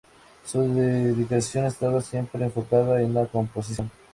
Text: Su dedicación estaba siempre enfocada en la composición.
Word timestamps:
Su 0.43 0.61
dedicación 0.73 1.67
estaba 1.67 2.01
siempre 2.01 2.43
enfocada 2.43 3.03
en 3.03 3.13
la 3.13 3.27
composición. 3.27 3.91